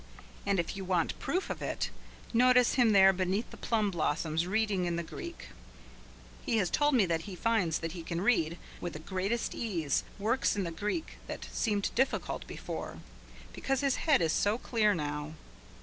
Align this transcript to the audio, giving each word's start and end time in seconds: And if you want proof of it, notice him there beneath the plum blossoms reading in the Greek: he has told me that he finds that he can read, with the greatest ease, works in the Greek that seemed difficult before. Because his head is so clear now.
And 0.47 0.59
if 0.59 0.75
you 0.75 0.83
want 0.83 1.19
proof 1.19 1.51
of 1.51 1.61
it, 1.61 1.91
notice 2.33 2.73
him 2.73 2.91
there 2.91 3.13
beneath 3.13 3.51
the 3.51 3.55
plum 3.55 3.91
blossoms 3.91 4.47
reading 4.47 4.85
in 4.85 4.95
the 4.95 5.03
Greek: 5.03 5.49
he 6.43 6.57
has 6.57 6.71
told 6.71 6.95
me 6.95 7.05
that 7.05 7.25
he 7.29 7.35
finds 7.35 7.77
that 7.77 7.91
he 7.91 8.01
can 8.01 8.19
read, 8.21 8.57
with 8.79 8.93
the 8.93 8.97
greatest 8.99 9.53
ease, 9.53 10.03
works 10.17 10.55
in 10.55 10.63
the 10.63 10.71
Greek 10.71 11.19
that 11.27 11.47
seemed 11.51 11.91
difficult 11.93 12.47
before. 12.47 12.97
Because 13.53 13.81
his 13.81 13.97
head 13.97 14.23
is 14.23 14.33
so 14.33 14.57
clear 14.57 14.95
now. 14.95 15.33